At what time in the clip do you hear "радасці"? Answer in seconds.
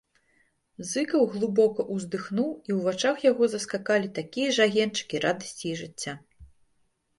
5.29-5.65